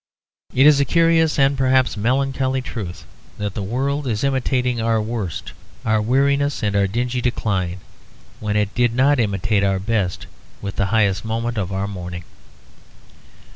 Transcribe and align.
It 0.55 0.65
is 0.65 0.79
a 0.79 0.83
curious 0.83 1.37
and 1.37 1.55
perhaps 1.55 1.95
melancholy 1.95 2.63
truth 2.63 3.05
that 3.37 3.53
the 3.53 3.61
world 3.61 4.07
is 4.07 4.23
imitating 4.23 4.81
our 4.81 4.99
worst, 4.99 5.51
our 5.85 6.01
weariness 6.01 6.63
and 6.63 6.75
our 6.75 6.87
dingy 6.87 7.21
decline, 7.21 7.81
when 8.39 8.55
it 8.57 8.73
did 8.73 8.95
not 8.95 9.19
imitate 9.19 9.63
our 9.63 9.77
best 9.77 10.25
and 10.63 10.71
the 10.71 10.87
high 10.87 11.13
moment 11.23 11.59
of 11.59 11.71
our 11.71 11.87
morning. 11.87 12.23